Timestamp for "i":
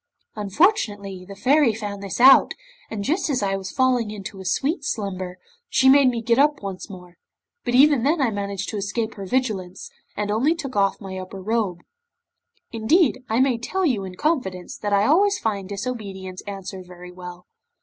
3.43-3.55, 8.19-8.31, 13.29-13.39, 14.91-15.05